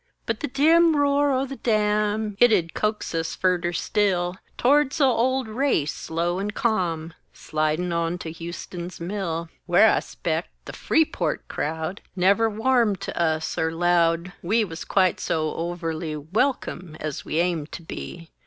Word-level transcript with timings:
But 0.25 0.39
the 0.39 0.47
dim 0.47 0.97
roar 0.97 1.29
o' 1.31 1.45
the 1.45 1.57
dam 1.57 2.35
It 2.39 2.51
'ud 2.51 2.73
coax 2.73 3.13
us 3.13 3.35
furder 3.35 3.71
still 3.71 4.35
Tords 4.57 4.97
the 4.97 5.05
old 5.05 5.47
race, 5.47 5.93
slow 5.93 6.39
and 6.39 6.51
ca'm, 6.55 7.13
Slidin' 7.33 7.93
on 7.93 8.17
to 8.17 8.33
Huston's 8.33 8.99
mill 8.99 9.49
Where, 9.67 9.91
I 9.91 9.99
'spect, 9.99 10.49
"The 10.65 10.73
Freeport 10.73 11.47
crowd" 11.47 12.01
Never 12.15 12.49
warmed 12.49 12.99
to 13.01 13.15
us 13.15 13.55
er 13.59 13.71
'lowed 13.71 14.33
We 14.41 14.63
wuz 14.65 14.77
quite 14.87 15.19
so 15.19 15.53
overly 15.53 16.15
Welcome 16.17 16.97
as 16.99 17.23
we 17.23 17.37
aimed 17.37 17.71
to 17.73 17.83
be. 17.83 18.31